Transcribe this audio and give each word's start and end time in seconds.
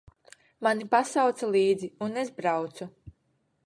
Mani 0.67 0.87
pasauca 0.95 1.51
līdzi, 1.57 1.93
un 2.09 2.19
es 2.25 2.35
braucu. 2.41 2.93